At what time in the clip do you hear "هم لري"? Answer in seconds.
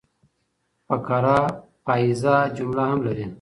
2.89-3.25